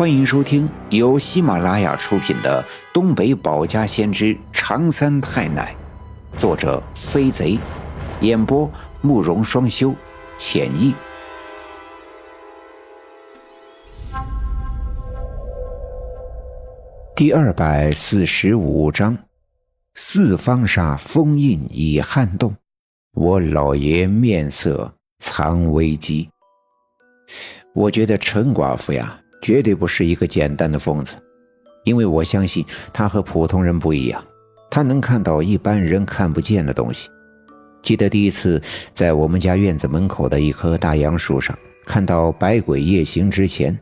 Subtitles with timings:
[0.00, 5.76] 欢迎收听由喜马拉雅出品的《东北保家先知长三太奶》，
[6.38, 7.58] 作者飞贼，
[8.22, 8.70] 演播
[9.02, 9.94] 慕容双修，
[10.38, 10.94] 浅意。
[17.14, 19.18] 第二百四十五章：
[19.96, 22.56] 四方煞封印已撼动，
[23.12, 26.30] 我老爷面色藏危机。
[27.74, 29.19] 我觉得陈寡妇呀。
[29.40, 31.16] 绝对不是一个简单的疯子，
[31.84, 34.22] 因为我相信他和普通人不一样，
[34.70, 37.08] 他能看到一般人看不见的东西。
[37.82, 38.60] 记得第一次
[38.92, 43.76] 在我们家院子门口的一棵大杨树上看到百鬼夜行之前，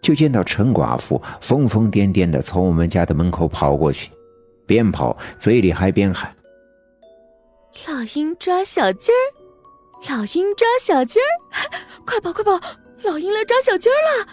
[0.00, 4.10] 就见到陈寡妇疯疯癫癫地从我们家的门口跑过去，
[4.64, 6.34] 边跑嘴里还边喊
[7.86, 11.28] ：“老鹰抓小鸡儿，老鹰抓小鸡儿，
[12.06, 12.58] 快跑快跑，
[13.02, 14.28] 老鹰来抓小鸡儿了！”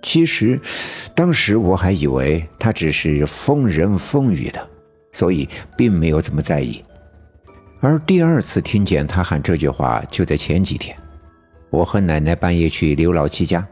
[0.00, 0.58] 其实，
[1.14, 4.68] 当时我还以为他只是疯人疯语的，
[5.12, 6.82] 所以并没有怎么在意。
[7.80, 10.96] 而第二次听见他喊这句话，就在前几天。
[11.70, 13.66] 我和奶奶半夜去刘老七家，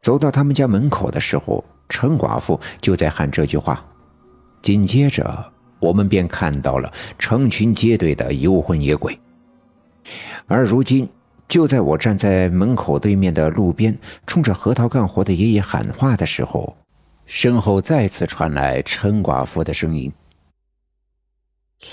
[0.00, 3.84] 走到他们家门口的时候，陈寡妇就在喊这句话。
[4.62, 9.18] 紧接着，我们便看到了成群结队的游魂野鬼。
[10.46, 11.08] 而如今。
[11.48, 16.76] 就在我站在门口对面的路边，冲着核桃干活的爷爷喊话的时候，
[17.24, 20.12] 身后再次传来陈寡妇的声音：“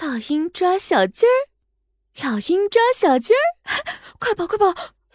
[0.01, 3.43] 老鹰抓小鸡儿，老鹰抓小鸡儿，
[4.19, 4.65] 快跑快跑，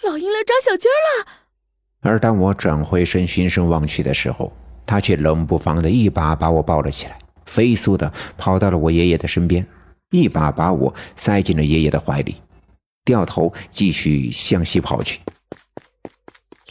[0.02, 1.26] 老鹰来抓小鸡儿了！”
[2.00, 4.52] 而当我转回身循声望去的时候，
[4.86, 9.66] 他却冷不防的一把把我抱了起来，飞速的跑到了我爷爷的身边，
[10.10, 12.36] 一把把我塞进了爷爷的怀里。
[13.04, 15.20] 掉头继续向西跑去。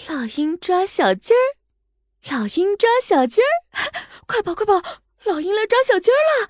[0.08, 3.52] 老鹰抓小鸡儿，老鹰抓小鸡儿，
[4.26, 5.02] 快跑快跑！
[5.26, 6.50] 老鹰来抓小鸡儿了。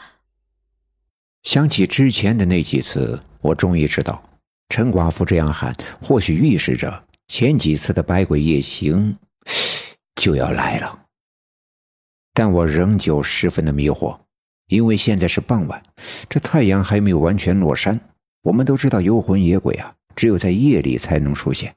[1.43, 4.21] 想起之前的那几次，我终于知道，
[4.69, 9.17] 陈寡妇这样喊，或许预示着前几次的百鬼夜行
[10.15, 11.05] 就要来了。
[12.33, 14.19] 但我仍旧十分的迷惑，
[14.67, 15.81] 因为现在是傍晚，
[16.29, 17.99] 这太阳还没有完全落山。
[18.47, 21.75] 我们都知道游魂野鬼啊，只有在夜里才能出现。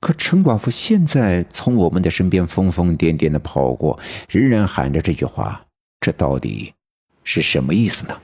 [0.00, 3.98] 可陈寡妇现在从我们的身边疯疯癫癫的跑过，
[4.30, 5.62] 仍然喊着这句话，
[6.00, 6.72] 这到底
[7.22, 8.16] 是什么意思呢？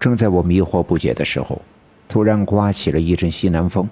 [0.00, 1.62] 正在我迷惑不解的时候，
[2.08, 3.88] 突然刮起了一阵西南风，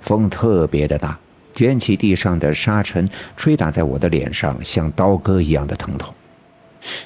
[0.00, 1.16] 风特别的大，
[1.54, 6.12] 卷起地上的沙尘，吹打在我的脸上，像刀割一样的疼痛。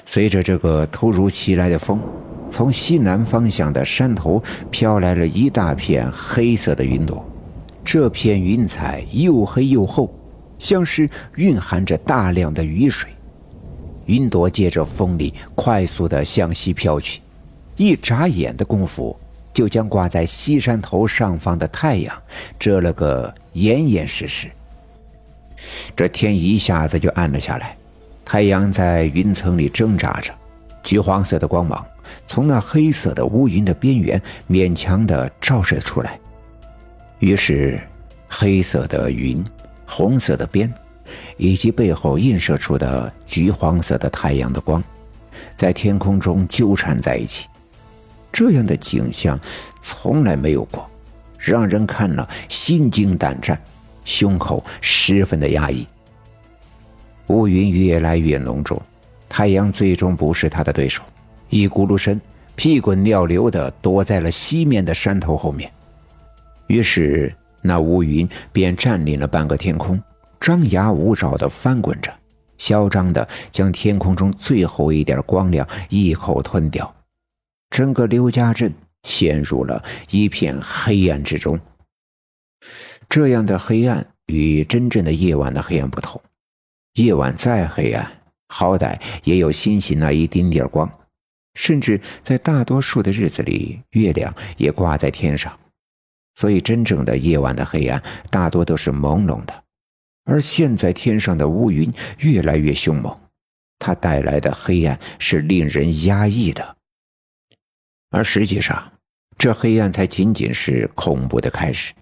[0.07, 2.01] 随着这个突如其来的风。
[2.55, 7.21] 从西南方向的山头飘来了一大片黑色的云朵，
[7.83, 10.09] 这片云彩又黑又厚，
[10.57, 13.09] 像是蕴含着大量的雨水。
[14.05, 17.19] 云朵借着风力快速的向西飘去，
[17.75, 19.13] 一眨眼的功夫，
[19.53, 22.15] 就将挂在西山头上方的太阳
[22.57, 24.49] 遮了个严严实实。
[25.93, 27.75] 这天一下子就暗了下来，
[28.23, 30.33] 太阳在云层里挣扎着，
[30.83, 31.85] 橘黄色的光芒。
[32.25, 36.19] 从那黑色的乌云的边缘勉强的照射出来，
[37.19, 37.79] 于是
[38.27, 39.43] 黑色的云、
[39.85, 40.71] 红色的边，
[41.37, 44.83] 以及背后映射出的橘黄色的太阳的光，
[45.55, 47.47] 在天空中纠缠在一起。
[48.31, 49.39] 这样的景象
[49.81, 50.89] 从来没有过，
[51.37, 53.57] 让人看了心惊胆战，
[54.03, 55.87] 胸口十分的压抑。
[57.27, 58.79] 乌云越来越浓重，
[59.29, 61.01] 太阳最终不是他的对手。
[61.49, 62.19] 一咕噜身，
[62.55, 65.71] 屁滚尿流的躲在了西面的山头后面。
[66.67, 70.01] 于是，那乌云便占领了半个天空，
[70.39, 72.11] 张牙舞爪的翻滚着，
[72.57, 76.93] 嚣张的将天空中最后一点光亮一口吞掉。
[77.69, 78.73] 整个刘家镇
[79.03, 81.59] 陷入了一片黑暗之中。
[83.07, 86.19] 这样的黑暗与真正的夜晚的黑暗不同。
[86.93, 88.09] 夜晚再黑暗，
[88.47, 90.89] 好歹也有星星那一丁点光。
[91.55, 95.57] 甚至在大多数的日子里，月亮也挂在天上，
[96.35, 99.63] 所以真正的夜晚的黑暗大多都是朦胧的。
[100.25, 103.15] 而现在天上的乌云越来越凶猛，
[103.79, 106.75] 它带来的黑暗是令人压抑的。
[108.11, 108.91] 而实际上，
[109.37, 111.93] 这黑暗才仅仅是恐怖的开始。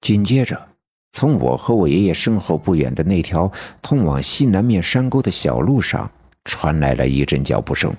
[0.00, 0.68] 紧接着，
[1.12, 3.50] 从我和我爷爷身后不远的那条
[3.82, 6.10] 通往西南面山沟的小路上，
[6.44, 7.94] 传来了一阵脚步声。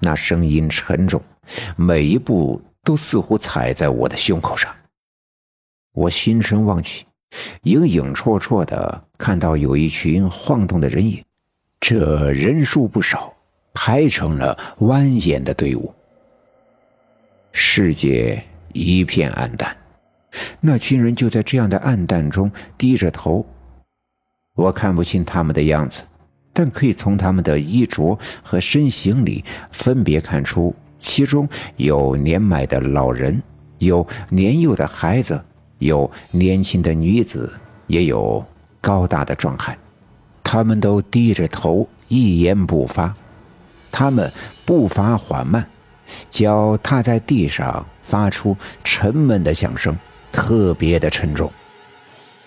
[0.00, 1.22] 那声音沉重，
[1.76, 4.74] 每一步都似乎踩在我的胸口上。
[5.92, 7.04] 我循声望去，
[7.62, 11.22] 影影绰绰的看到有一群晃动的人影，
[11.80, 13.32] 这人数不少，
[13.72, 15.94] 排成了蜿蜒的队伍。
[17.52, 18.42] 世界
[18.72, 19.76] 一片暗淡，
[20.60, 23.46] 那群人就在这样的暗淡中低着头。
[24.56, 26.02] 我看不清他们的样子，
[26.54, 31.46] 但可以从他们的衣着和身形里分别看出，其中
[31.76, 33.42] 有年迈的老人，
[33.76, 35.38] 有年幼的孩子。
[35.78, 37.52] 有年轻的女子，
[37.88, 38.42] 也有
[38.80, 39.76] 高大的壮汉，
[40.42, 43.12] 他们都低着头，一言不发。
[43.90, 44.32] 他们
[44.64, 45.68] 步伐缓慢，
[46.30, 49.94] 脚踏在地上发出沉闷的响声，
[50.32, 51.52] 特别的沉重。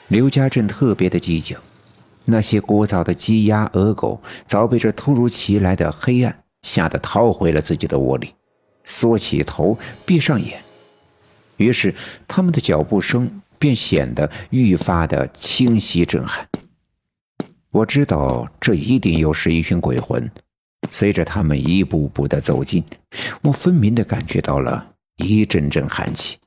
[0.07, 1.55] 刘家镇特别的寂静，
[2.27, 8.33] 那些聒噪的鸡鸭鹅狗早被这突如其来的黑暗吓得逃回了自己的窝里，
[8.83, 10.61] 缩起头，闭上眼。
[11.57, 11.95] 于是，
[12.27, 16.47] 他们的脚步声便显得愈发的清晰震撼。
[17.71, 20.29] 我知道，这一定又是一群鬼魂。
[20.89, 22.83] 随着他们一步步的走近，
[23.41, 26.37] 我分明的感觉到了一阵阵寒气。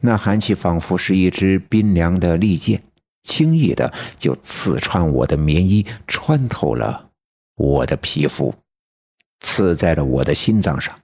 [0.00, 2.82] 那寒气仿佛是一支冰凉的利剑，
[3.26, 7.10] 轻易的就刺穿我的棉衣，穿透了
[7.56, 8.54] 我的皮肤，
[9.40, 10.96] 刺在了我的心脏上。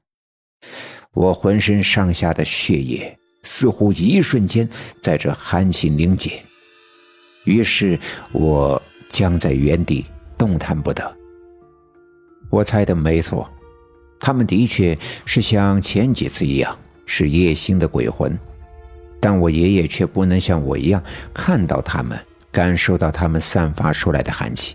[1.13, 4.67] 我浑身上下的血液似乎一瞬间
[5.03, 6.43] 在这寒气凝结，
[7.45, 7.99] 于是
[8.31, 8.81] 我
[9.11, 10.07] 僵在原地，
[10.39, 11.17] 动弹不得。
[12.49, 13.51] 我猜的没错，
[14.21, 14.97] 他们的确
[15.27, 18.39] 是像前几次一样是夜行的鬼魂，
[19.23, 21.01] 但我爷爷却不能像我一样
[21.33, 22.19] 看到他们，
[22.51, 24.75] 感受到他们散发出来的寒气。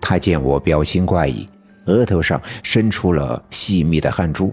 [0.00, 1.48] 他见我表情怪异，
[1.86, 4.52] 额头上伸出了细密的汗珠。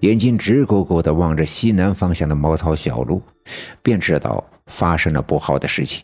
[0.00, 3.22] 眼睛直勾勾地望着西南方向的茅草小路，
[3.80, 6.02] 便知道发生了不好的事情。